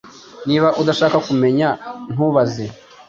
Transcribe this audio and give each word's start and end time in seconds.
Niba 0.47 0.67
udashaka 0.81 1.17
kumenya, 1.27 1.69
ntubaze. 2.11 2.65